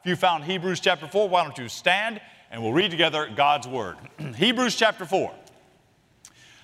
[0.00, 3.66] If you found Hebrews chapter 4, why don't you stand and we'll read together God's
[3.66, 3.96] Word.
[4.36, 5.30] Hebrews chapter 4.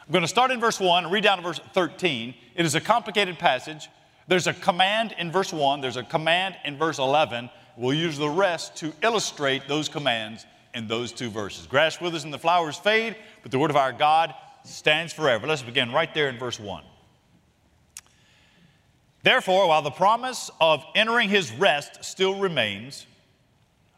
[0.06, 2.34] I'm going to start in verse 1 and read down to verse 13.
[2.54, 3.88] It is a complicated passage.
[4.28, 7.50] There's a command in verse 1, there's a command in verse 11.
[7.76, 11.66] We'll use the rest to illustrate those commands in those two verses.
[11.66, 15.46] Grass withers and the flowers fade, but the word of our God stands forever.
[15.46, 16.84] Let's begin right there in verse 1.
[19.22, 23.06] Therefore, while the promise of entering his rest still remains,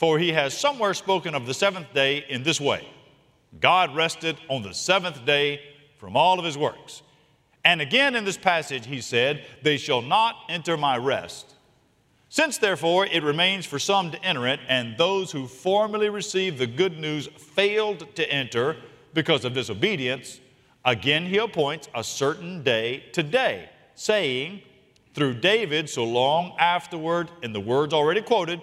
[0.00, 2.88] For he has somewhere spoken of the seventh day in this way
[3.60, 5.60] God rested on the seventh day
[5.98, 7.02] from all of his works.
[7.66, 11.54] And again in this passage, he said, They shall not enter my rest.
[12.30, 16.66] Since therefore it remains for some to enter it, and those who formerly received the
[16.66, 18.76] good news failed to enter
[19.12, 20.40] because of disobedience,
[20.82, 24.62] again he appoints a certain day today, saying,
[25.12, 28.62] through David so long afterward, in the words already quoted,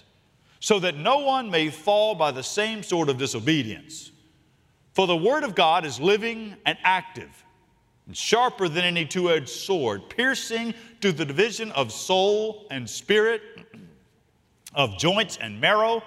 [0.61, 4.11] so that no one may fall by the same sort of disobedience.
[4.93, 7.43] For the Word of God is living and active
[8.05, 13.41] and sharper than any two edged sword, piercing to the division of soul and spirit,
[14.73, 16.03] of joints and marrow,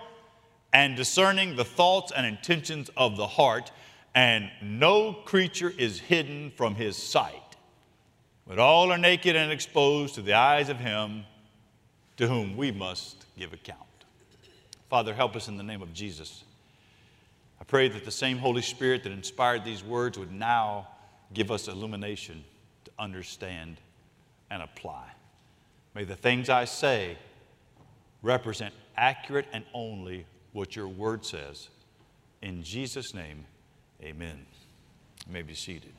[0.73, 3.73] and discerning the thoughts and intentions of the heart.
[4.15, 7.57] And no creature is hidden from his sight,
[8.47, 11.25] but all are naked and exposed to the eyes of him
[12.19, 13.81] to whom we must give account.
[14.89, 16.45] Father, help us in the name of Jesus.
[17.61, 20.89] I pray that the same Holy Spirit that inspired these words would now
[21.33, 22.45] give us illumination
[22.85, 23.79] to understand
[24.51, 25.07] and apply.
[25.95, 27.17] May the things I say
[28.23, 31.69] represent accurate and only what your word says.
[32.43, 33.45] In Jesus' name,
[34.03, 34.47] amen.
[35.27, 35.93] You may be seated.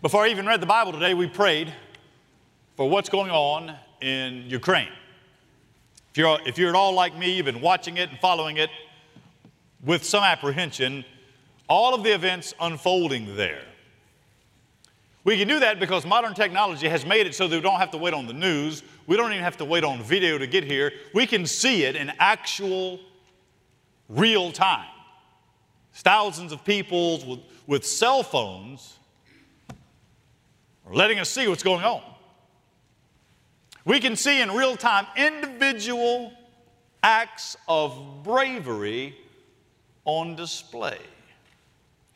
[0.00, 1.72] Before I even read the Bible today, we prayed
[2.76, 4.90] for what's going on in Ukraine.
[6.14, 8.70] If you're, if you're at all like me, you've been watching it and following it
[9.84, 11.04] with some apprehension,
[11.68, 13.64] all of the events unfolding there.
[15.24, 17.90] We can do that because modern technology has made it so that we don't have
[17.90, 18.84] to wait on the news.
[19.08, 20.92] We don't even have to wait on video to get here.
[21.12, 23.00] We can see it in actual,
[24.08, 24.86] real time.
[25.94, 28.98] Thousands of people with, with cell phones
[30.86, 32.13] are letting us see what's going on.
[33.84, 36.32] We can see in real time individual
[37.02, 39.14] acts of bravery
[40.04, 40.98] on display.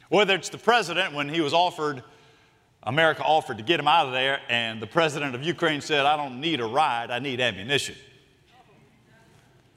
[0.09, 2.03] Whether it's the president when he was offered,
[2.83, 6.17] America offered to get him out of there, and the president of Ukraine said, I
[6.17, 7.97] don't need a ride, I need ammunition.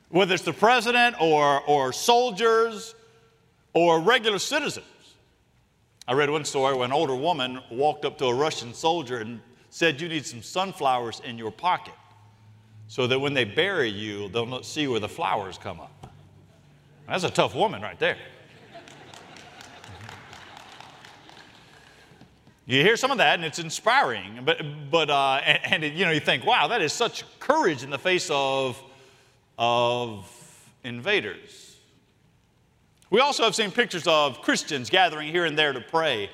[0.07, 2.95] Whether it's the president or, or soldiers
[3.73, 4.85] or regular citizens.
[6.07, 9.41] I read one story where an older woman walked up to a Russian soldier and
[9.71, 11.95] said, You need some sunflowers in your pocket
[12.87, 16.13] so that when they bury you, they'll not see where the flowers come up.
[17.07, 18.17] That's a tough woman right there.
[22.67, 24.41] You hear some of that, and it's inspiring.
[24.45, 24.61] But,
[24.91, 27.97] but uh, and, and you know, you think, wow, that is such courage in the
[27.97, 28.81] face of,
[29.57, 30.29] of
[30.83, 31.77] invaders.
[33.09, 36.29] We also have seen pictures of Christians gathering here and there to pray.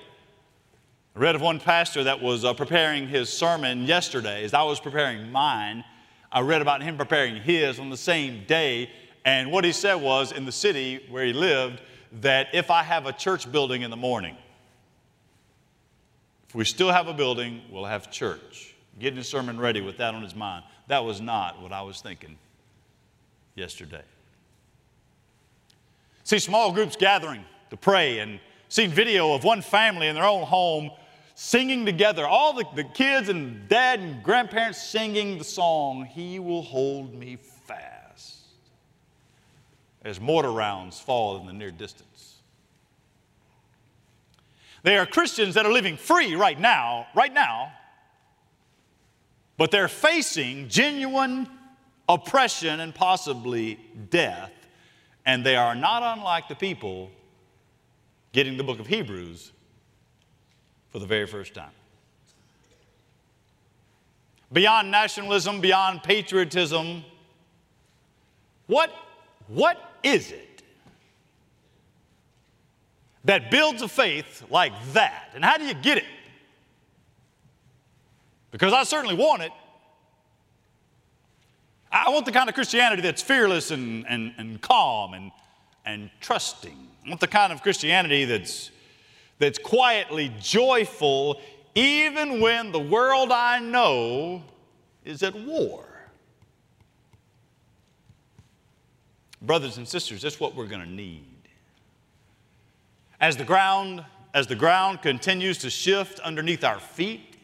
[1.17, 4.43] I read of one pastor that was uh, preparing his sermon yesterday.
[4.43, 5.83] As I was preparing mine,
[6.31, 8.91] I read about him preparing his on the same day.
[9.25, 11.81] And what he said was in the city where he lived,
[12.21, 14.37] that if I have a church building in the morning,
[16.49, 18.75] if we still have a building, we'll have church.
[18.99, 20.65] Getting his sermon ready with that on his mind.
[20.85, 22.37] That was not what I was thinking
[23.55, 24.03] yesterday.
[26.25, 28.39] See small groups gathering to pray and
[28.69, 30.91] seen video of one family in their own home
[31.39, 36.63] singing together, all the, the kids and dad and grandparents singing the song, He Will
[36.63, 38.39] Hold Me Fast,
[40.03, 42.37] as mortar rounds fall in the near distance.
[44.81, 47.71] They are Christians that are living free right now, right now,
[49.57, 51.47] but they're facing genuine
[52.09, 53.79] oppression and possibly
[54.09, 54.51] death,
[55.23, 57.11] and they are not unlike the people
[58.31, 59.51] getting the book of Hebrews
[60.97, 61.69] for the very first time.
[64.51, 67.03] Beyond nationalism, beyond patriotism,
[68.65, 68.91] what,
[69.47, 70.63] what is it
[73.25, 75.29] that builds a faith like that?
[75.35, 76.05] And how do you get it?
[78.49, 79.51] Because I certainly want it.
[81.91, 85.31] I want the kind of Christianity that's fearless and, and, and calm and,
[85.85, 86.87] and trusting.
[87.05, 88.71] I want the kind of Christianity that's
[89.39, 91.39] that's quietly joyful
[91.75, 94.43] even when the world I know
[95.05, 95.85] is at war.
[99.41, 101.23] Brothers and sisters, that's what we're going to need.
[103.19, 104.03] As the ground
[104.33, 107.37] as the ground continues to shift underneath our feet,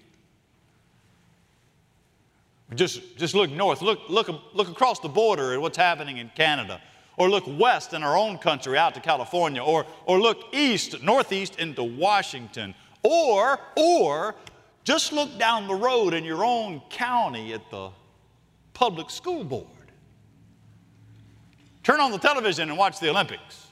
[2.75, 6.79] just, just look north, look, look, look across the border at what's happening in Canada
[7.17, 11.59] or look west in our own country out to California, or, or look east, northeast
[11.59, 12.73] into Washington,
[13.03, 14.35] or, or
[14.83, 17.89] just look down the road in your own county at the
[18.73, 19.67] public school board.
[21.83, 23.67] Turn on the television and watch the Olympics.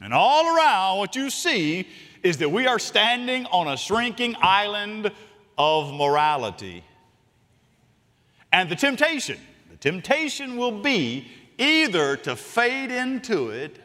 [0.00, 1.88] And all around, what you see
[2.22, 5.10] is that we are standing on a shrinking island
[5.58, 6.84] of morality.
[8.52, 9.38] And the temptation
[9.86, 11.28] temptation will be
[11.58, 13.78] either to fade into it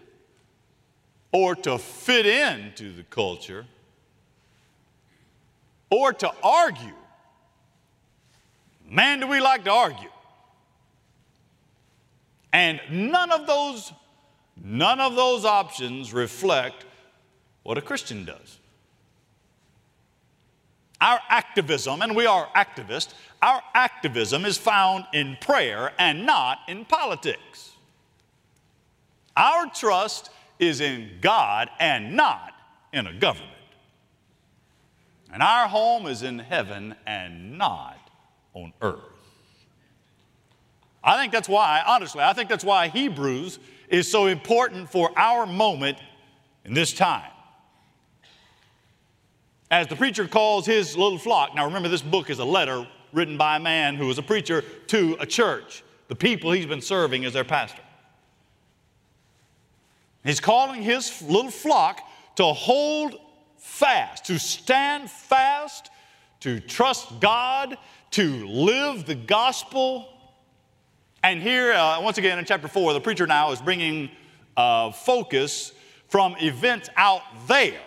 [1.32, 3.68] or to fit into the culture
[5.92, 6.96] or to argue.
[8.90, 10.10] Man, do we like to argue.
[12.52, 13.94] And none of those
[14.60, 16.84] none of those options reflect
[17.62, 18.58] what a Christian does.
[21.02, 26.86] Our activism, and we are activists, our activism is found in prayer and not in
[26.86, 27.72] politics.
[29.36, 32.54] Our trust is in God and not
[32.94, 33.50] in a government.
[35.34, 37.98] And our home is in heaven and not
[38.54, 39.00] on earth.
[41.04, 43.58] I think that's why, honestly, I think that's why Hebrews
[43.90, 45.98] is so important for our moment
[46.64, 47.32] in this time
[49.72, 51.56] as the preacher calls his little flock.
[51.56, 54.64] Now, remember, this book is a letter written by a man who was a preacher
[54.88, 57.82] to a church, the people he's been serving as their pastor.
[60.26, 62.02] He's calling his little flock
[62.36, 63.16] to hold
[63.58, 65.90] fast, to stand fast,
[66.42, 67.78] to trust God,
[68.12, 70.10] to live the gospel.
[71.24, 74.12] And here, uh, once again, in chapter 4, the preacher now is bringing
[74.58, 75.72] uh, focus
[76.10, 77.80] from events out there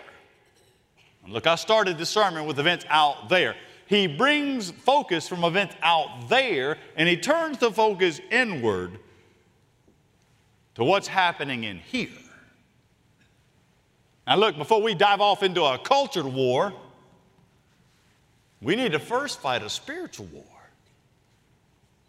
[1.27, 3.55] Look, I started this sermon with events out there.
[3.87, 8.99] He brings focus from events out there and he turns the focus inward
[10.75, 12.09] to what's happening in here.
[14.27, 16.73] Now, look, before we dive off into a cultural war,
[18.61, 20.43] we need to first fight a spiritual war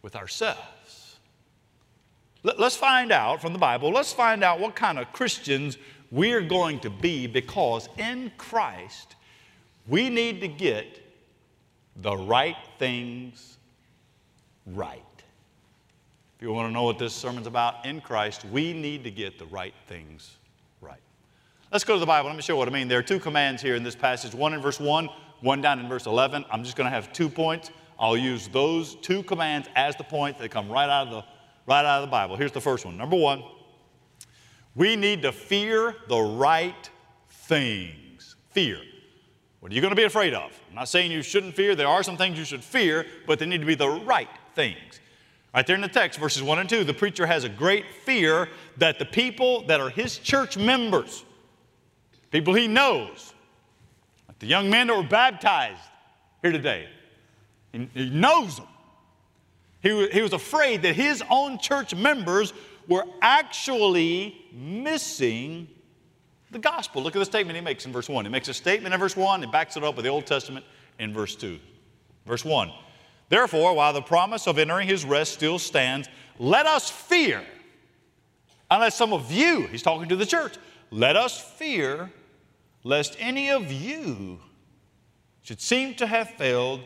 [0.03, 1.19] with ourselves.
[2.43, 5.77] Let's find out from the Bible, let's find out what kind of Christians
[6.11, 9.16] we're going to be because in Christ,
[9.89, 11.01] we need to get
[11.97, 13.59] the right things
[14.67, 15.03] right.
[16.37, 19.39] If you want to know what this sermon's about, in Christ, we need to get
[19.39, 20.37] the right things
[20.81, 21.01] right.
[21.73, 22.29] Let's go to the Bible.
[22.29, 22.89] Let me show you what I mean.
[22.89, 25.09] There are two commands here in this passage one in verse 1,
[25.41, 26.45] one down in verse 11.
[26.51, 27.71] I'm just going to have two points.
[27.99, 30.39] I'll use those two commands as the point.
[30.39, 31.25] They come right out of the,
[31.67, 32.37] right out of the Bible.
[32.37, 32.99] Here's the first one.
[32.99, 33.43] Number one,
[34.75, 36.91] we need to fear the right
[37.31, 38.37] things.
[38.51, 38.81] Fear.
[39.61, 40.53] What are you going to be afraid of?
[40.69, 41.75] I'm not saying you shouldn't fear.
[41.75, 45.01] There are some things you should fear, but they need to be the right things.
[45.55, 48.49] Right there in the text, verses 1 and 2, the preacher has a great fear
[48.77, 51.25] that the people that are his church members,
[52.31, 53.33] people he knows,
[54.29, 55.81] like the young men that were baptized
[56.43, 56.89] here today,
[57.73, 58.69] he, knows them.
[59.83, 62.53] He, he was afraid that his own church members
[62.87, 65.69] were actually missing
[66.57, 67.03] the gospel.
[67.03, 68.25] Look at the statement he makes in verse 1.
[68.25, 70.65] He makes a statement in verse 1 and backs it up with the Old Testament
[70.99, 71.59] in verse 2.
[72.25, 72.73] Verse 1
[73.29, 76.09] Therefore, while the promise of entering his rest still stands,
[76.39, 77.45] let us fear,
[78.71, 80.55] unless some of you, he's talking to the church,
[80.91, 82.11] let us fear
[82.85, 84.39] lest any of you
[85.43, 86.81] should seem to have failed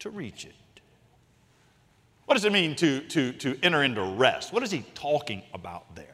[0.00, 0.80] to reach it.
[2.24, 4.52] What does it mean to, to, to enter into rest?
[4.52, 6.13] What is he talking about there?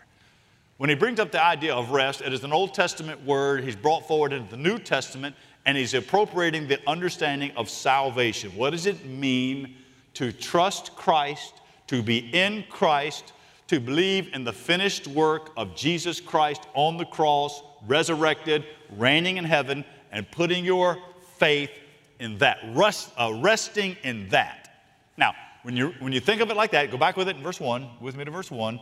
[0.80, 3.76] When he brings up the idea of rest, it is an Old Testament word he's
[3.76, 8.50] brought forward into the New Testament, and he's appropriating the understanding of salvation.
[8.56, 9.76] What does it mean
[10.14, 11.52] to trust Christ,
[11.88, 13.34] to be in Christ,
[13.66, 18.64] to believe in the finished work of Jesus Christ on the cross, resurrected,
[18.96, 20.96] reigning in heaven, and putting your
[21.36, 21.72] faith
[22.20, 24.80] in that, rest, uh, resting in that?
[25.18, 27.42] Now, when you, when you think of it like that, go back with it in
[27.42, 28.80] verse 1, with me to verse 1.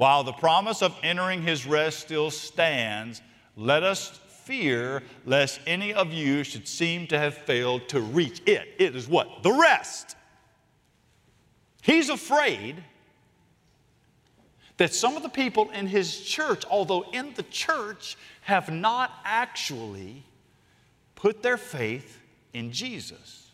[0.00, 3.20] While the promise of entering his rest still stands,
[3.54, 8.66] let us fear lest any of you should seem to have failed to reach it.
[8.78, 9.42] It is what?
[9.42, 10.16] The rest.
[11.82, 12.82] He's afraid
[14.78, 20.24] that some of the people in his church, although in the church, have not actually
[21.14, 22.22] put their faith
[22.54, 23.50] in Jesus.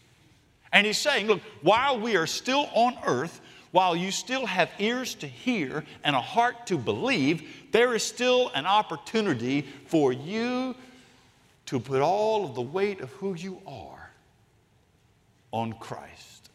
[0.73, 3.41] And he's saying, look, while we are still on earth,
[3.77, 8.51] while you still have ears to hear and a heart to believe, there is still
[8.55, 10.75] an opportunity for you
[11.67, 14.11] to put all of the weight of who you are
[15.53, 16.49] on Christ.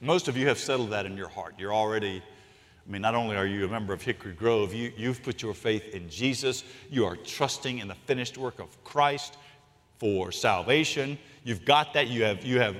[0.00, 1.54] Most of you have settled that in your heart.
[1.58, 5.22] You're already, I mean, not only are you a member of Hickory Grove, you, you've
[5.22, 6.64] put your faith in Jesus.
[6.90, 9.36] You are trusting in the finished work of Christ
[9.98, 11.18] for salvation.
[11.44, 12.08] You've got that.
[12.08, 12.74] You have, you have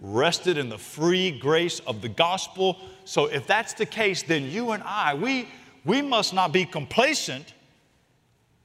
[0.00, 2.78] rested in the free grace of the gospel.
[3.04, 5.48] So if that's the case, then you and I, we,
[5.84, 7.52] we must not be complacent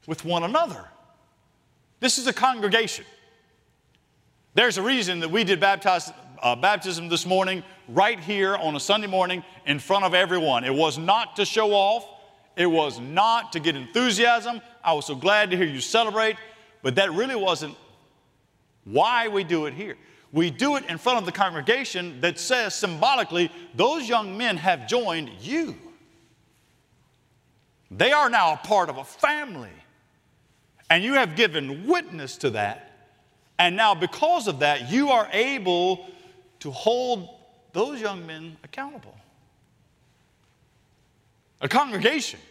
[0.08, 0.86] with one another.
[2.00, 3.06] This is a congregation.
[4.54, 6.12] There's a reason that we did baptize,
[6.42, 10.64] uh, baptism this morning right here on a Sunday morning in front of everyone.
[10.64, 12.08] It was not to show off,
[12.56, 14.62] it was not to get enthusiasm.
[14.84, 16.38] I was so glad to hear you celebrate,
[16.82, 17.76] but that really wasn't
[18.86, 19.98] why we do it here.
[20.36, 24.86] We do it in front of the congregation that says symbolically, those young men have
[24.86, 25.78] joined you.
[27.90, 29.72] They are now a part of a family.
[30.90, 32.92] And you have given witness to that.
[33.58, 36.06] And now, because of that, you are able
[36.60, 37.30] to hold
[37.72, 39.16] those young men accountable.
[41.62, 42.42] A congregation.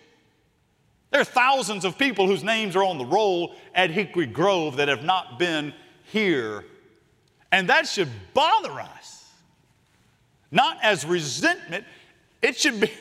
[1.11, 4.89] There are thousands of people whose names are on the roll at Hickory Grove that
[4.89, 5.75] have not been
[6.05, 6.65] here.
[7.55, 9.31] And that should bother us.
[10.51, 11.85] Not as resentment,
[12.43, 12.93] it should be, it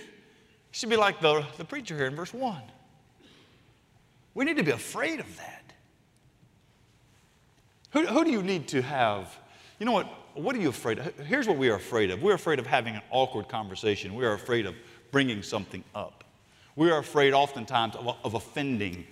[0.70, 2.62] should be like the, the preacher here in verse 1.
[4.36, 5.74] We need to be afraid of that.
[7.94, 9.36] Who, who do you need to have?
[9.80, 10.06] You know what?
[10.36, 11.18] What are you afraid of?
[11.26, 12.22] Here's what we are afraid of.
[12.22, 14.14] We're afraid of having an awkward conversation.
[14.14, 14.76] We are afraid of
[15.10, 16.24] bringing something up.
[16.76, 19.08] We are afraid oftentimes of, of offending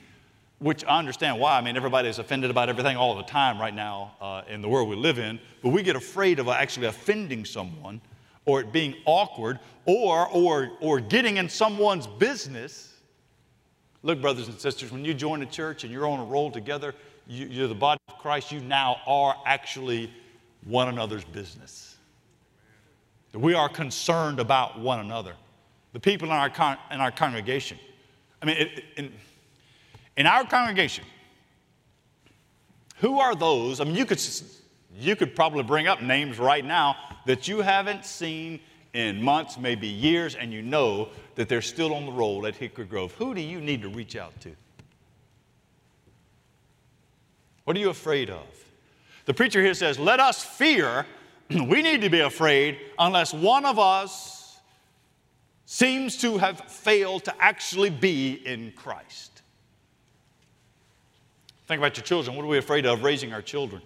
[0.61, 1.57] which I understand why.
[1.57, 4.69] I mean, everybody is offended about everything all the time right now uh, in the
[4.69, 7.99] world we live in, but we get afraid of actually offending someone
[8.45, 12.93] or it being awkward or, or, or getting in someone's business.
[14.03, 16.93] Look, brothers and sisters, when you join a church and you're on a roll together,
[17.27, 20.13] you, you're the body of Christ, you now are actually
[20.65, 21.95] one another's business.
[23.33, 25.33] We are concerned about one another.
[25.93, 27.79] The people in our, con- in our congregation.
[28.41, 29.11] I mean, it, it,
[30.17, 31.05] in our congregation,
[32.97, 33.79] who are those?
[33.79, 34.21] I mean, you could,
[34.97, 38.59] you could probably bring up names right now that you haven't seen
[38.93, 42.85] in months, maybe years, and you know that they're still on the roll at Hickory
[42.85, 43.13] Grove.
[43.13, 44.51] Who do you need to reach out to?
[47.63, 48.45] What are you afraid of?
[49.25, 51.05] The preacher here says, Let us fear.
[51.49, 54.59] we need to be afraid unless one of us
[55.65, 59.30] seems to have failed to actually be in Christ.
[61.71, 62.35] Think about your children.
[62.35, 63.81] What are we afraid of raising our children?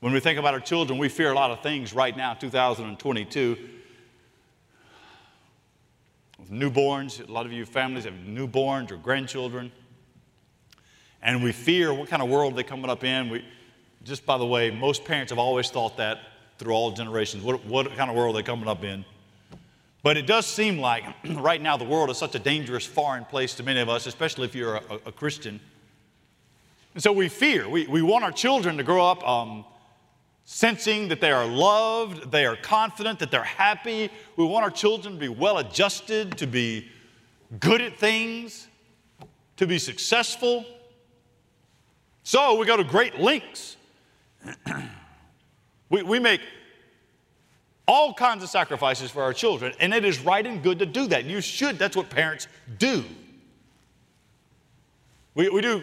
[0.00, 3.56] When we think about our children, we fear a lot of things right now, 2022.
[6.38, 9.72] With newborns, a lot of you families have newborns or grandchildren.
[11.22, 13.30] And we fear what kind of world they're coming up in.
[13.30, 13.46] We,
[14.04, 16.18] just by the way, most parents have always thought that
[16.58, 17.42] through all generations.
[17.42, 19.06] What, what kind of world they're they coming up in?
[20.02, 23.54] But it does seem like right now the world is such a dangerous, foreign place
[23.54, 25.58] to many of us, especially if you're a, a Christian.
[26.94, 27.68] And so we fear.
[27.68, 29.64] We, we want our children to grow up um,
[30.44, 34.10] sensing that they are loved, they are confident, that they're happy.
[34.36, 36.88] We want our children to be well adjusted, to be
[37.60, 38.68] good at things,
[39.56, 40.66] to be successful.
[42.24, 43.76] So we go to great lengths.
[45.88, 46.40] we, we make
[47.88, 51.06] all kinds of sacrifices for our children, and it is right and good to do
[51.08, 51.24] that.
[51.24, 53.04] You should, that's what parents do.
[55.34, 55.82] We, we do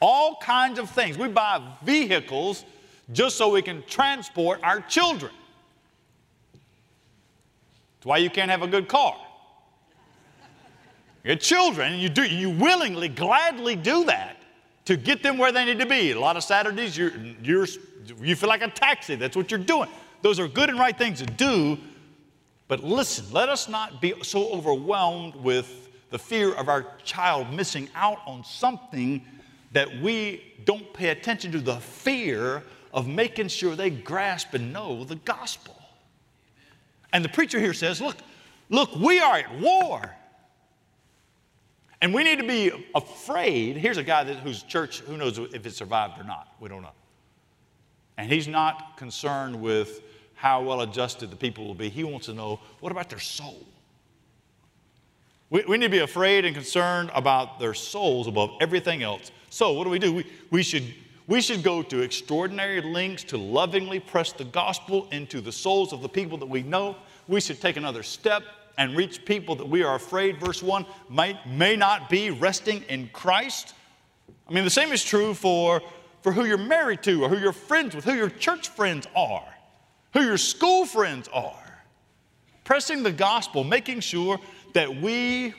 [0.00, 1.18] all kinds of things.
[1.18, 2.64] We buy vehicles
[3.12, 5.32] just so we can transport our children.
[7.98, 9.16] That's why you can't have a good car.
[11.24, 14.36] Your children, you do you willingly, gladly do that
[14.84, 16.12] to get them where they need to be.
[16.12, 17.12] A lot of Saturdays, you're,
[17.42, 17.66] you're,
[18.20, 19.16] you feel like a taxi.
[19.16, 19.88] That's what you're doing.
[20.22, 21.76] Those are good and right things to do.
[22.68, 27.88] But listen, let us not be so overwhelmed with the fear of our child missing
[27.94, 29.24] out on something
[29.72, 35.04] that we don't pay attention to the fear of making sure they grasp and know
[35.04, 35.76] the gospel.
[37.12, 38.16] And the preacher here says, Look,
[38.68, 40.14] look, we are at war.
[42.00, 43.76] And we need to be afraid.
[43.76, 46.54] Here's a guy that, whose church, who knows if it survived or not?
[46.60, 46.92] We don't know.
[48.16, 50.02] And he's not concerned with
[50.34, 51.88] how well adjusted the people will be.
[51.88, 53.66] He wants to know what about their soul?
[55.50, 59.32] We, we need to be afraid and concerned about their souls above everything else.
[59.50, 60.12] So, what do we do?
[60.12, 60.94] We, we, should,
[61.26, 66.02] we should go to extraordinary lengths to lovingly press the gospel into the souls of
[66.02, 66.96] the people that we know.
[67.26, 68.42] We should take another step
[68.78, 73.08] and reach people that we are afraid, verse 1, might, may not be resting in
[73.12, 73.74] Christ.
[74.48, 75.82] I mean, the same is true for,
[76.22, 79.44] for who you're married to, or who you're friends with, who your church friends are,
[80.14, 81.54] who your school friends are.
[82.64, 84.38] Pressing the gospel, making sure
[84.74, 85.54] that we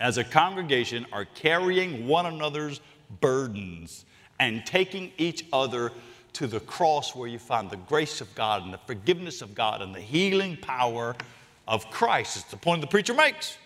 [0.00, 2.80] as a congregation are carrying one another's
[3.20, 4.04] burdens
[4.38, 5.92] and taking each other
[6.34, 9.82] to the cross where you find the grace of God and the forgiveness of God
[9.82, 11.16] and the healing power
[11.66, 12.36] of Christ.
[12.36, 13.58] It's the point the preacher makes.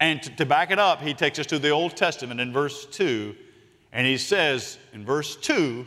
[0.00, 2.84] And to, to, back it up, he takes us to the Old Testament in verse
[2.86, 3.34] 2,
[3.92, 5.86] and he says in verse 2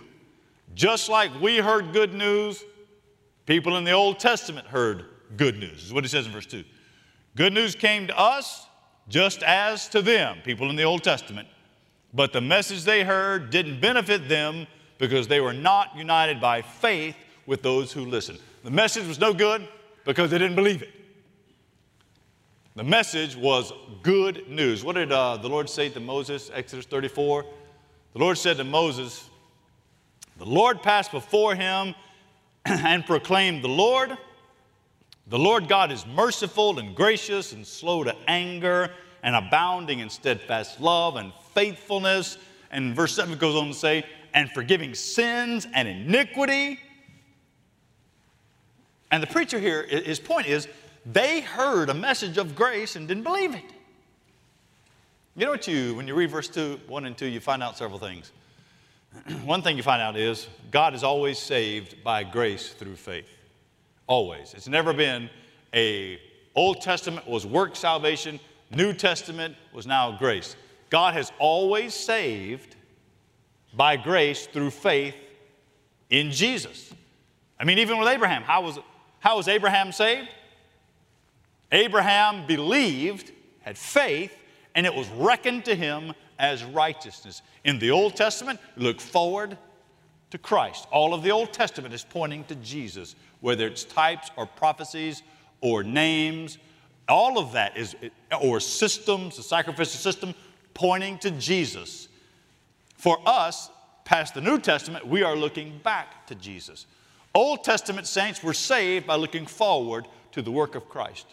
[0.74, 2.64] just like we heard good news,
[3.46, 6.64] people in the Old Testament heard good news, is what he says in verse 2.
[7.36, 8.68] Good news came to us
[9.10, 11.48] just as to them, people in the Old Testament,
[12.14, 17.16] but the message they heard didn't benefit them because they were not united by faith
[17.46, 18.40] with those who listened.
[18.64, 19.68] The message was no good
[20.06, 20.90] because they didn't believe it.
[22.76, 24.84] The message was good news.
[24.84, 27.44] What did uh, the Lord say to Moses, Exodus 34?
[28.14, 29.30] The Lord said to Moses,
[30.38, 31.96] The Lord passed before him
[32.66, 34.18] and proclaimed, The Lord,
[35.30, 38.90] the Lord God is merciful and gracious and slow to anger
[39.24, 42.38] and abounding in steadfast love and faithfulness.
[42.72, 46.80] And verse 7 goes on to say, and forgiving sins and iniquity.
[49.12, 50.68] And the preacher here, his point is,
[51.06, 53.64] they heard a message of grace and didn't believe it.
[55.36, 57.78] You know what you, when you read verse 2, 1 and 2, you find out
[57.78, 58.32] several things.
[59.44, 63.30] One thing you find out is God is always saved by grace through faith.
[64.08, 64.54] Always.
[64.54, 65.30] It's never been
[65.74, 66.20] a
[66.56, 68.40] Old Testament was work salvation,
[68.72, 70.56] New Testament was now grace.
[70.90, 72.76] God has always saved
[73.76, 75.16] by grace through faith
[76.10, 76.94] in Jesus.
[77.60, 78.80] I mean, even with Abraham, how was,
[79.20, 80.30] how was Abraham saved?
[81.72, 84.32] Abraham believed, had faith,
[84.74, 87.42] and it was reckoned to him as righteousness.
[87.64, 89.58] In the Old Testament, look forward
[90.32, 90.88] to Christ.
[90.92, 95.24] All of the Old Testament is pointing to Jesus, whether it's types or prophecies
[95.62, 96.58] or names,
[97.08, 97.96] all of that is,
[98.42, 100.34] or systems, the sacrificial system,
[100.74, 102.08] pointing to Jesus.
[102.96, 103.70] For us,
[104.06, 106.86] past the New Testament, we are looking back to Jesus.
[107.34, 111.28] Old Testament saints were saved by looking forward to the work of Christ.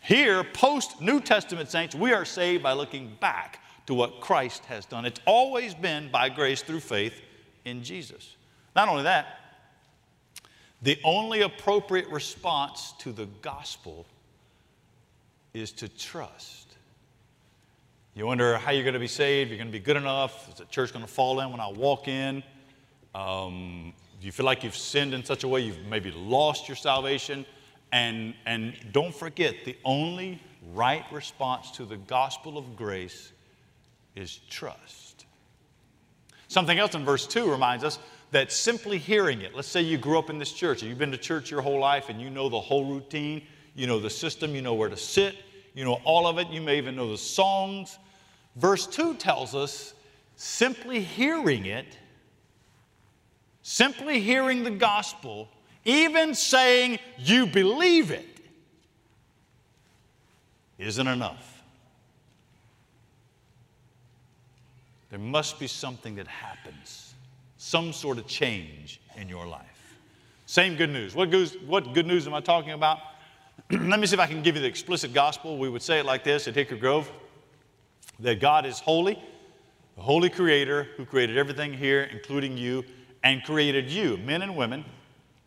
[0.00, 4.84] Here, post New Testament saints, we are saved by looking back to what Christ has
[4.84, 5.04] done.
[5.04, 7.20] It's always been by grace through faith
[7.64, 8.36] in Jesus.
[8.74, 9.38] Not only that,
[10.82, 14.06] the only appropriate response to the gospel
[15.54, 16.76] is to trust.
[18.14, 19.50] You wonder how you're going to be saved.
[19.50, 20.48] You're going to be good enough.
[20.48, 22.42] Is the church going to fall in when I walk in?
[23.14, 26.76] Um, do you feel like you've sinned in such a way you've maybe lost your
[26.76, 27.46] salvation?
[27.92, 30.40] And, and don't forget, the only
[30.74, 33.32] right response to the gospel of grace
[34.14, 35.26] is trust.
[36.48, 37.98] Something else in verse 2 reminds us
[38.32, 41.12] that simply hearing it, let's say you grew up in this church and you've been
[41.12, 43.42] to church your whole life and you know the whole routine,
[43.74, 45.36] you know the system, you know where to sit,
[45.74, 47.98] you know all of it, you may even know the songs.
[48.56, 49.94] Verse 2 tells us
[50.36, 51.96] simply hearing it,
[53.62, 55.48] simply hearing the gospel,
[55.84, 58.26] even saying you believe it,
[60.78, 61.62] isn't enough.
[65.10, 67.01] There must be something that happens,
[67.62, 69.96] some sort of change in your life.
[70.46, 71.14] Same good news.
[71.14, 72.98] What, goes, what good news am I talking about?
[73.70, 75.56] Let me see if I can give you the explicit gospel.
[75.56, 77.08] We would say it like this at Hickory Grove
[78.18, 79.14] that God is holy,
[79.94, 82.84] the holy creator who created everything here, including you,
[83.22, 84.84] and created you, men and women,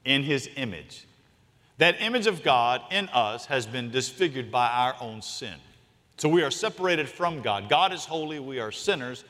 [0.05, 1.05] in his image.
[1.79, 5.55] That image of God in us has been disfigured by our own sin.
[6.15, 7.67] So we are separated from God.
[7.67, 9.25] God is holy, we are sinners,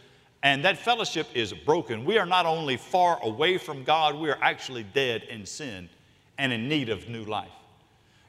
[0.45, 2.05] and that fellowship is broken.
[2.05, 5.89] We are not only far away from God, we are actually dead in sin
[6.37, 7.49] and in need of new life.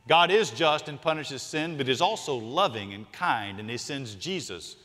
[0.09, 4.15] God is just and punishes sin, but is also loving and kind, and He sends
[4.15, 4.77] Jesus,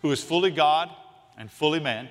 [0.00, 0.88] who is fully God
[1.36, 2.08] and fully man.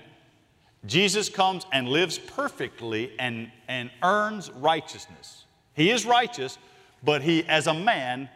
[0.86, 5.46] Jesus comes and lives perfectly and, and earns righteousness.
[5.74, 6.60] He is righteous,
[7.04, 8.30] but He, as a man,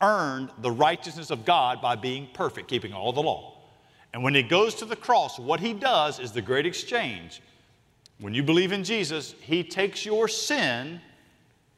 [0.00, 3.61] earned the righteousness of God by being perfect, keeping all the law.
[4.12, 7.40] And when He goes to the cross, what He does is the great exchange.
[8.18, 11.00] When you believe in Jesus, He takes your sin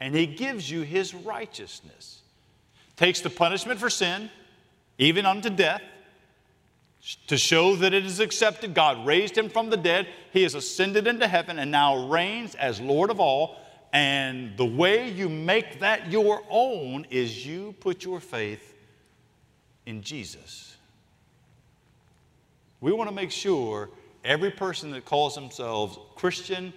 [0.00, 2.20] and he gives you his righteousness.
[2.96, 4.30] Takes the punishment for sin,
[4.98, 5.82] even unto death,
[7.26, 8.74] to show that it is accepted.
[8.74, 10.06] God raised him from the dead.
[10.32, 13.56] He has ascended into heaven and now reigns as Lord of all.
[13.92, 18.74] And the way you make that your own is you put your faith
[19.86, 20.73] in Jesus.
[22.84, 23.88] We want to make sure
[24.26, 26.70] every person that calls themselves Christian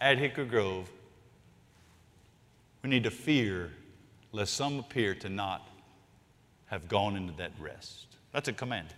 [0.00, 0.90] at Hickory Grove
[2.82, 3.70] we need to fear
[4.32, 5.68] lest some appear to not
[6.68, 8.06] have gone into that rest.
[8.32, 8.88] That's a command.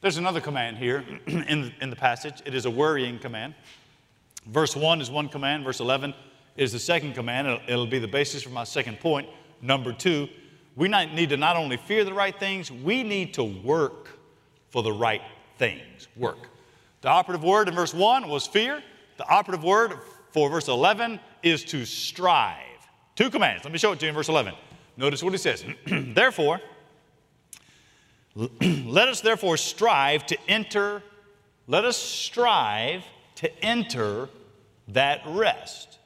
[0.00, 2.40] There's another command here in, in the passage.
[2.46, 3.54] It is a worrying command.
[4.46, 6.14] Verse 1 is one command, verse 11
[6.56, 7.48] is the second command.
[7.48, 9.28] It'll, it'll be the basis for my second point.
[9.60, 10.30] Number two,
[10.74, 14.20] we need to not only fear the right things, we need to work
[14.72, 15.22] for the right
[15.58, 16.08] things.
[16.16, 16.48] Work.
[17.02, 18.82] The operative word in verse 1 was fear.
[19.18, 19.94] The operative word
[20.30, 22.56] for verse 11 is to strive.
[23.14, 23.64] Two commands.
[23.64, 24.54] Let me show it to you in verse 11.
[24.96, 25.64] Notice what he says.
[25.86, 26.60] therefore,
[28.34, 31.02] let us therefore strive to enter,
[31.66, 33.04] let us strive
[33.36, 34.28] to enter
[34.88, 35.98] that rest,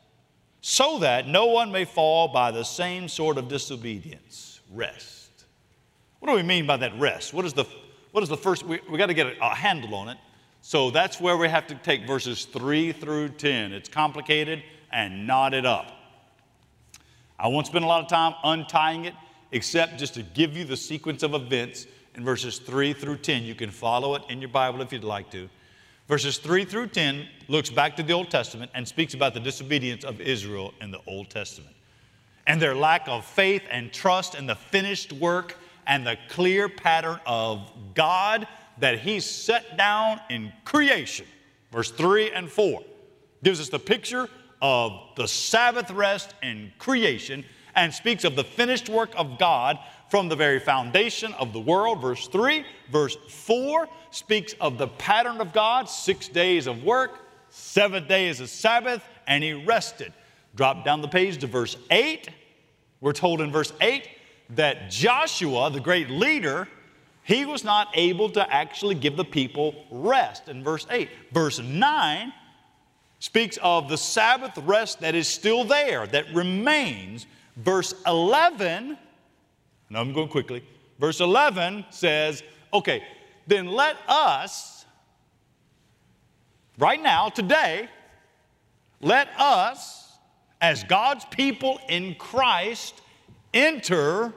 [0.60, 4.60] so that no one may fall by the same sort of disobedience.
[4.72, 5.30] Rest.
[6.18, 7.32] What do we mean by that rest?
[7.32, 7.66] What is the,
[8.16, 10.16] what is the first, we, we got to get a, a handle on it.
[10.62, 13.74] So that's where we have to take verses 3 through 10.
[13.74, 15.92] It's complicated and knotted up.
[17.38, 19.12] I won't spend a lot of time untying it,
[19.52, 23.42] except just to give you the sequence of events in verses 3 through 10.
[23.42, 25.50] You can follow it in your Bible if you'd like to.
[26.08, 30.04] Verses 3 through 10 looks back to the Old Testament and speaks about the disobedience
[30.04, 31.76] of Israel in the Old Testament
[32.46, 37.20] and their lack of faith and trust in the finished work and the clear pattern
[37.26, 38.46] of God
[38.78, 41.26] that he set down in creation.
[41.72, 42.82] Verse 3 and 4
[43.42, 44.28] gives us the picture
[44.62, 47.44] of the Sabbath rest in creation
[47.74, 52.00] and speaks of the finished work of God from the very foundation of the world.
[52.00, 57.20] Verse 3, verse 4 speaks of the pattern of God six days of work,
[57.50, 60.12] seventh day is a Sabbath, and he rested.
[60.54, 62.28] Drop down the page to verse 8.
[63.00, 64.08] We're told in verse 8
[64.50, 66.68] that Joshua, the great leader,
[67.22, 71.08] he was not able to actually give the people rest in verse 8.
[71.32, 72.32] Verse 9
[73.18, 77.26] speaks of the Sabbath rest that is still there, that remains.
[77.56, 78.96] Verse 11,
[79.88, 80.62] and I'm going quickly.
[80.98, 83.02] Verse 11 says, okay,
[83.46, 84.84] then let us,
[86.78, 87.88] right now, today,
[89.00, 90.12] let us,
[90.60, 93.00] as God's people in Christ,
[93.56, 94.32] enter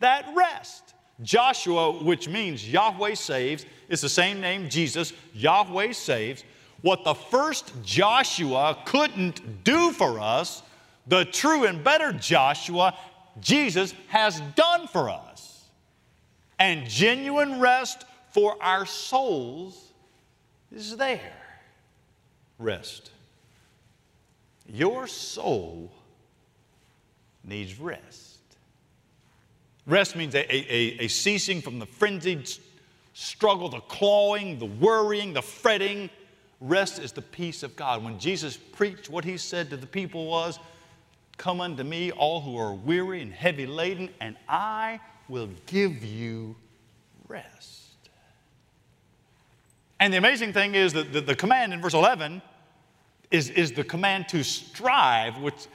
[0.00, 0.94] that rest.
[1.22, 6.44] Joshua, which means Yahweh saves, is the same name Jesus, Yahweh saves.
[6.82, 10.62] What the first Joshua couldn't do for us,
[11.06, 12.96] the true and better Joshua,
[13.38, 15.66] Jesus has done for us.
[16.58, 19.92] And genuine rest for our souls
[20.74, 21.36] is there.
[22.58, 23.10] Rest.
[24.66, 25.92] Your soul
[27.44, 28.38] needs rest.
[29.86, 32.48] Rest means a, a, a ceasing from the frenzied
[33.12, 36.10] struggle, the clawing, the worrying, the fretting.
[36.60, 38.04] Rest is the peace of God.
[38.04, 40.58] When Jesus preached, what he said to the people was,
[41.36, 46.54] Come unto me, all who are weary and heavy laden, and I will give you
[47.28, 47.80] rest.
[49.98, 52.42] And the amazing thing is that the, the command in verse 11
[53.30, 55.66] is, is the command to strive, which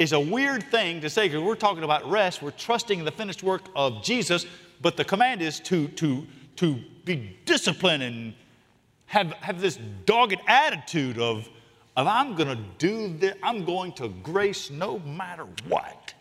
[0.00, 2.42] is a weird thing to say because we're talking about rest.
[2.42, 4.46] We're trusting in the finished work of Jesus,
[4.80, 8.34] but the command is to, to, to be disciplined and
[9.06, 11.48] have, have this dogged attitude of,
[11.96, 16.14] of I'm going to do this, I'm going to grace no matter what.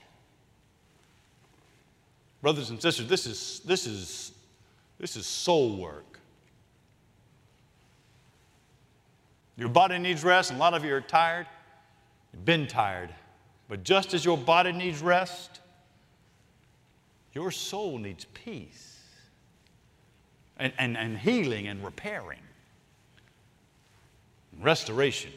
[2.42, 4.34] Brothers and sisters, this is, this is
[5.00, 6.20] This is soul work.
[9.56, 11.48] Your body needs rest, and a lot of you are tired.
[12.34, 13.14] You've been tired.
[13.70, 15.62] But just as your body needs rest,
[17.34, 19.00] your soul needs peace
[20.58, 22.40] and, and, and healing and repairing,
[24.52, 25.32] and restoration.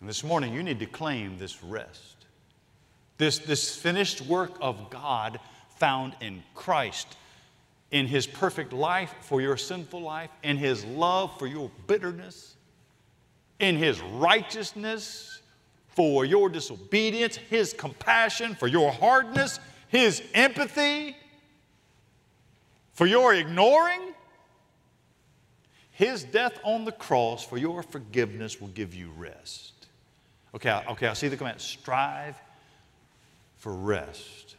[0.00, 2.26] And this morning, you need to claim this rest,
[3.18, 5.40] this, this finished work of God
[5.76, 7.16] found in Christ,
[7.90, 12.54] in His perfect life for your sinful life, in His love for your bitterness,
[13.58, 15.31] in His righteousness
[15.94, 21.16] for your disobedience, His compassion for your hardness, His empathy
[22.92, 24.14] for your ignoring.
[25.90, 29.72] His death on the cross for your forgiveness will give you rest.
[30.54, 32.40] Okay, okay, I see the command strive
[33.56, 34.56] for rest.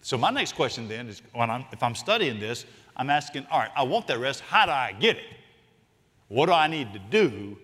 [0.00, 2.64] So, my next question then is when I'm, if I'm studying this,
[2.96, 4.40] I'm asking, all right, I want that rest.
[4.40, 5.24] How do I get it?
[6.28, 7.58] What do I need to do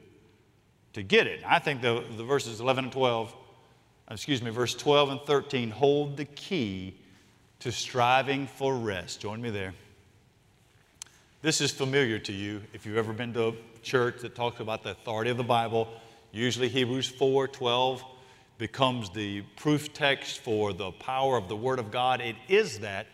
[0.95, 1.43] to get it?
[1.47, 3.35] I think the, the verses 11 and 12,
[4.11, 6.95] excuse me, verse 12 and 13 hold the key
[7.61, 9.21] to striving for rest.
[9.21, 9.75] Join me there.
[11.43, 14.85] This is familiar to you if you've ever been to a church that talks about
[14.85, 15.89] the authority of the Bible.
[16.31, 18.05] Usually, Hebrews 4 12
[18.59, 22.21] becomes the proof text for the power of the Word of God.
[22.21, 23.09] It is that,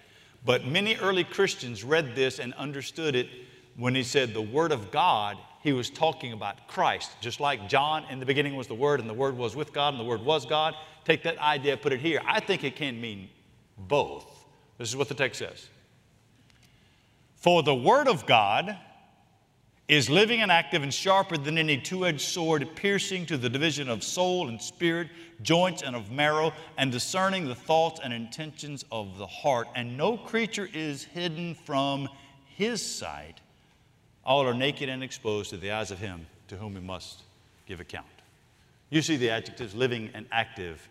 [0.44, 3.28] but many early Christians read this and understood it
[3.76, 7.10] when he said the Word of God, he was talking about Christ.
[7.20, 9.94] Just like John in the beginning was the Word, and the Word was with God,
[9.94, 10.74] and the Word was God.
[11.04, 12.20] Take that idea, put it here.
[12.26, 13.28] I think it can mean
[13.76, 14.44] both.
[14.78, 15.68] This is what the text says.
[17.36, 18.76] For the Word of God
[19.88, 23.88] is living and active and sharper than any two edged sword, piercing to the division
[23.88, 25.08] of soul and spirit,
[25.40, 29.66] joints and of marrow, and discerning the thoughts and intentions of the heart.
[29.74, 32.08] And no creature is hidden from
[32.44, 33.40] his sight.
[34.28, 37.22] All are naked and exposed to the eyes of him to whom we must
[37.66, 38.04] give account.
[38.90, 40.86] You see the adjectives living and active,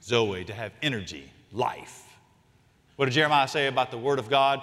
[0.00, 2.04] Zoe, to have energy, life.
[2.94, 4.62] What did Jeremiah say about the Word of God?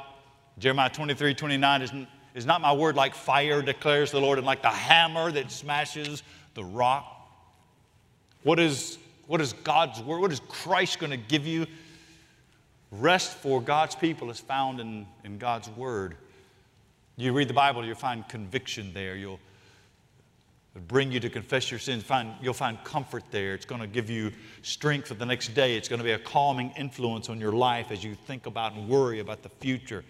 [0.57, 1.91] Jeremiah 23 29 is,
[2.33, 6.23] is not my word like fire, declares the Lord, and like the hammer that smashes
[6.53, 7.13] the rock.
[8.43, 10.21] What is, what is God's word?
[10.21, 11.67] What is Christ going to give you?
[12.89, 16.15] Rest for God's people is found in, in God's word.
[17.19, 19.15] You read the Bible, you'll find conviction there.
[19.15, 19.39] You'll
[20.87, 22.03] bring you to confess your sins.
[22.03, 23.55] Find, you'll find comfort there.
[23.55, 25.75] It's going to give you strength for the next day.
[25.75, 28.87] It's going to be a calming influence on your life as you think about and
[28.87, 30.05] worry about the future.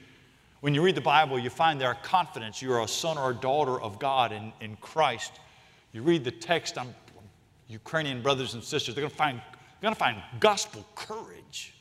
[0.60, 2.62] When you read the Bible, you find there confidence.
[2.62, 5.32] You are a son or a daughter of God in, in Christ.
[5.94, 6.94] You read the text, I'm
[7.70, 9.42] Ukrainian brothers and sisters, they're going to find,
[9.82, 11.77] going to find gospel courage.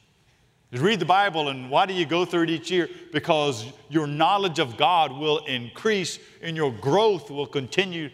[0.80, 2.88] Read the Bible, and why do you go through it each year?
[3.12, 8.10] Because your knowledge of God will increase and your growth will continue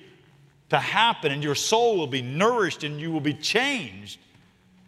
[0.71, 4.19] to happen, and your soul will be nourished and you will be changed.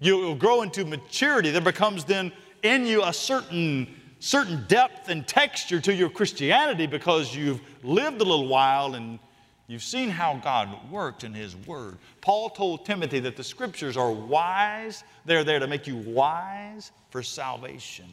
[0.00, 1.50] You will grow into maturity.
[1.50, 2.32] There becomes then
[2.62, 8.24] in you a certain certain depth and texture to your Christianity because you've lived a
[8.24, 9.18] little while and
[9.66, 11.96] you've seen how God worked in His Word.
[12.20, 17.22] Paul told Timothy that the Scriptures are wise, they're there to make you wise for
[17.22, 18.06] salvation.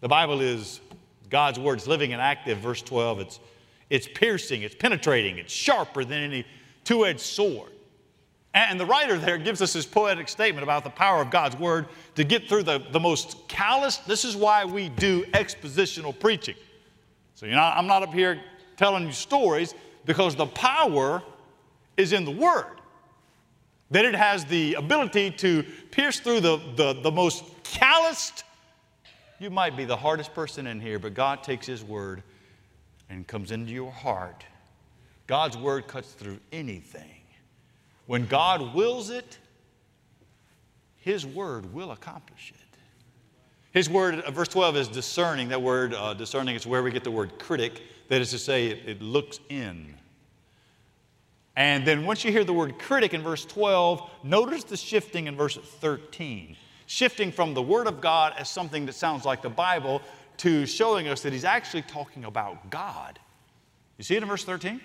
[0.00, 0.80] The Bible is
[1.28, 2.58] God's Word, it's living and active.
[2.58, 3.40] Verse 12, it's,
[3.88, 6.46] it's piercing, it's penetrating, it's sharper than any
[6.84, 7.70] two edged sword.
[8.52, 11.86] And the writer there gives us this poetic statement about the power of God's word
[12.16, 13.98] to get through the, the most callous.
[13.98, 16.56] This is why we do expositional preaching.
[17.36, 18.40] So, you know, I'm not up here
[18.76, 19.74] telling you stories
[20.10, 21.22] because the power
[21.96, 22.80] is in the word.
[23.92, 28.42] That it has the ability to pierce through the, the, the most calloused.
[29.38, 32.24] You might be the hardest person in here, but God takes His word
[33.08, 34.44] and comes into your heart.
[35.28, 37.22] God's word cuts through anything.
[38.06, 39.38] When God wills it,
[40.96, 42.78] His word will accomplish it.
[43.70, 45.50] His word, uh, verse 12, is discerning.
[45.50, 47.82] That word, uh, discerning, is where we get the word critic.
[48.08, 49.94] That is to say, it, it looks in.
[51.56, 55.36] And then once you hear the word critic in verse 12, notice the shifting in
[55.36, 56.56] verse 13.
[56.86, 60.02] Shifting from the Word of God as something that sounds like the Bible
[60.38, 63.18] to showing us that he's actually talking about God.
[63.98, 64.80] You see it in verse 13?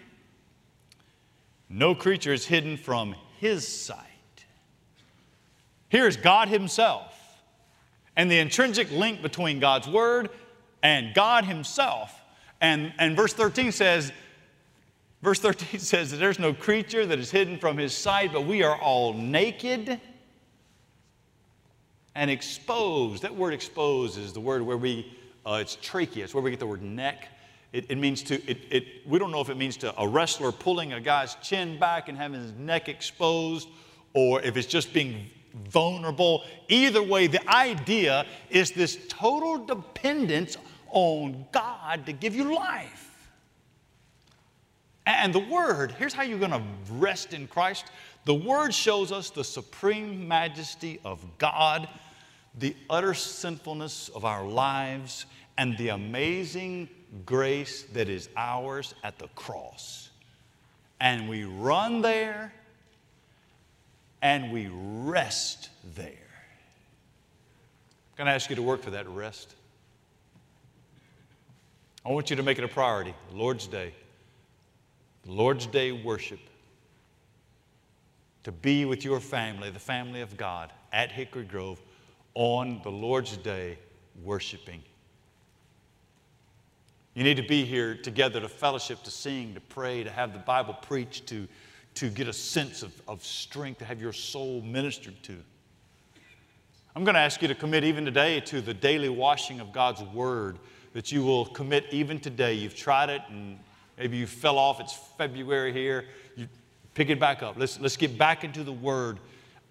[1.70, 4.00] No creature is hidden from his sight.
[5.90, 7.14] Here's God Himself
[8.16, 10.30] and the intrinsic link between God's Word
[10.84, 12.14] and God Himself.
[12.60, 14.12] And, and verse 13 says,
[15.26, 18.64] verse 13 says that there's no creature that is hidden from His sight, but we
[18.64, 20.00] are all naked
[22.14, 23.24] and exposed.
[23.24, 25.12] That word exposed is the word where we
[25.46, 26.24] Uh, it's trachea.
[26.24, 27.28] It's where we get the word neck.
[27.72, 30.52] It, it means to, it, it, we don't know if it means to a wrestler
[30.52, 33.68] pulling a guy's chin back and having his neck exposed,
[34.14, 35.30] or if it's just being
[35.70, 36.44] vulnerable.
[36.68, 40.58] Either way, the idea is this total dependence
[40.90, 43.15] on God to give you life.
[45.06, 47.86] And the Word, here's how you're going to rest in Christ.
[48.26, 51.88] The Word shows us the supreme majesty of God,
[52.58, 55.26] the utter sinfulness of our lives,
[55.58, 56.90] and the amazing
[57.26, 60.10] grace that is ours at the cross.
[61.00, 62.54] And we run there
[64.22, 66.10] and we rest there.
[68.14, 69.56] I'm going to ask you to work for that rest.
[72.06, 73.94] I want you to make it a priority, Lord's Day.
[75.26, 76.40] Lord's Day worship.
[78.44, 81.82] To be with your family, the family of God, at Hickory Grove
[82.36, 83.80] on the Lord's Day
[84.24, 84.84] worshiping.
[87.16, 90.40] You need to be here together to fellowship, to sing, to pray, to have the
[90.40, 91.48] Bible preached, to,
[91.96, 95.36] to get a sense of, of strength, to have your soul ministered to.
[96.96, 100.04] I'm going to ask you to commit even today to the daily washing of God's
[100.04, 100.60] Word,
[100.94, 102.54] that you will commit even today.
[102.54, 103.58] You've tried it and
[103.98, 104.80] maybe you fell off.
[104.80, 106.06] It's February here.
[106.36, 106.48] You
[106.94, 107.56] pick it back up.
[107.58, 109.20] Let's, let's get back into the Word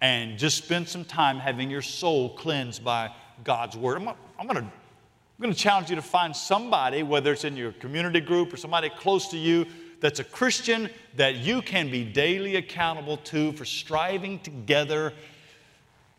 [0.01, 3.11] and just spend some time having your soul cleansed by
[3.43, 4.01] God's Word.
[4.01, 4.09] I'm,
[4.39, 4.71] I'm going to
[5.37, 8.57] I'm going to challenge you to find somebody, whether it's in your community group or
[8.57, 9.65] somebody close to you,
[9.99, 15.11] that's a Christian that you can be daily accountable to for striving together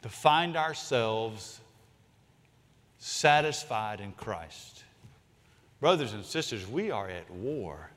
[0.02, 1.60] to find ourselves
[2.98, 4.84] satisfied in Christ.
[5.80, 7.90] Brothers and sisters, we are at war.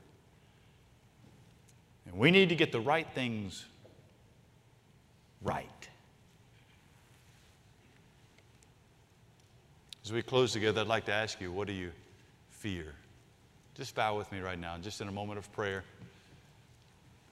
[2.10, 3.66] And we need to get the right things
[5.42, 5.70] right.
[10.04, 11.92] As we close together, I'd like to ask you, what do you
[12.50, 12.96] fear?
[13.76, 15.84] Just bow with me right now, just in a moment of prayer.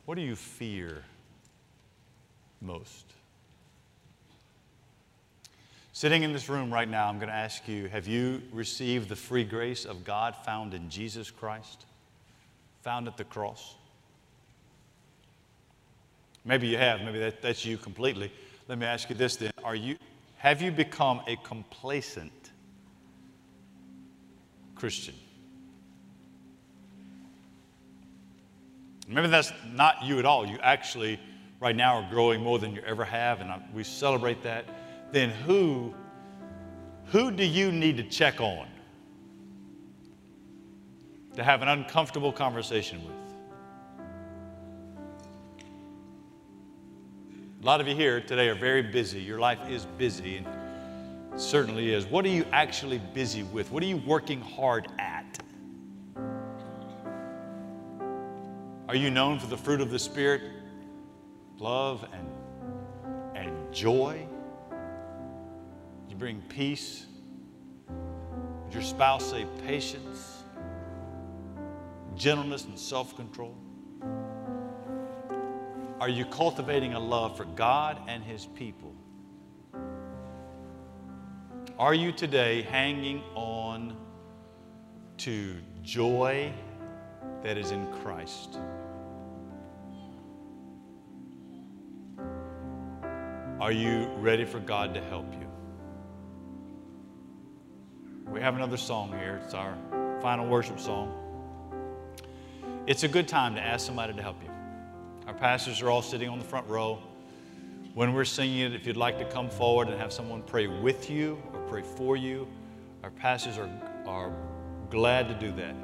[0.05, 1.03] What do you fear
[2.61, 3.05] most?
[5.91, 9.15] Sitting in this room right now, I'm going to ask you have you received the
[9.15, 11.87] free grace of God found in Jesus Christ,
[12.83, 13.73] found at the cross?
[16.47, 18.31] Maybe you have, maybe that, that's you completely.
[18.69, 19.51] Let me ask you this then.
[19.65, 19.97] Are you,
[20.38, 22.31] have you become a complacent
[24.73, 25.13] Christian?
[29.10, 30.45] Maybe that's not you at all.
[30.45, 31.19] You actually,
[31.60, 34.65] right now, are growing more than you ever have, and we celebrate that.
[35.12, 35.93] Then who,
[37.07, 38.67] who do you need to check on
[41.36, 43.26] to have an uncomfortable conversation with?
[47.59, 49.19] A lot of you here today are very busy.
[49.19, 52.05] Your life is busy, and certainly is.
[52.05, 53.71] What are you actually busy with?
[53.71, 55.39] What are you working hard at?
[58.87, 60.43] Are you known for the fruit of the Spirit?
[61.57, 62.27] Love and,
[63.35, 64.27] and joy?
[66.09, 67.07] You bring peace?
[68.65, 70.43] Would your spouse say patience,
[72.15, 73.55] gentleness, and self control?
[75.99, 78.93] Are you cultivating a love for God and His people?
[81.79, 83.97] Are you today hanging on
[85.17, 86.53] to joy
[87.41, 88.60] that is in Christ?
[93.60, 95.47] Are you ready for God to help you?
[98.31, 99.41] We have another song here.
[99.43, 99.75] It's our
[100.21, 101.12] final worship song.
[102.86, 104.56] It's a good time to ask somebody to help you.
[105.27, 106.99] Our pastors are all sitting on the front row.
[107.95, 111.09] When we're singing it, if you'd like to come forward and have someone pray with
[111.09, 112.47] you or pray for you,
[113.03, 113.69] our pastors are,
[114.05, 114.31] are
[114.89, 115.75] glad to do that.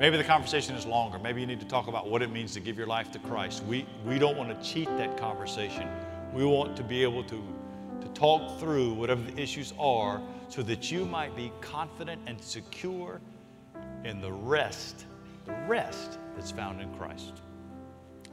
[0.00, 1.16] Maybe the conversation is longer.
[1.20, 3.62] Maybe you need to talk about what it means to give your life to Christ.
[3.66, 5.88] We, we don't want to cheat that conversation.
[6.32, 7.40] We want to be able to,
[8.00, 13.20] to talk through whatever the issues are so that you might be confident and secure
[14.04, 15.04] in the rest,
[15.46, 17.43] the rest that's found in Christ.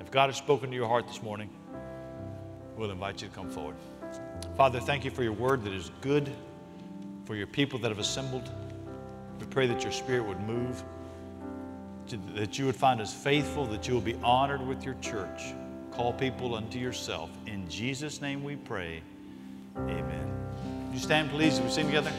[0.02, 1.48] If God has spoken to your heart this morning,
[2.76, 3.76] we'll invite you to come forward.
[4.58, 6.28] Father, thank you for your word that is good,
[7.26, 8.50] for your people that have assembled.
[9.40, 10.84] We pray that your spirit would move,
[12.34, 15.54] that you would find us faithful, that you will be honored with your church.
[15.92, 17.30] Call people unto yourself.
[17.46, 19.04] In Jesus' name we pray.
[19.78, 20.90] Amen.
[20.92, 22.12] You stand, please, as we sing together?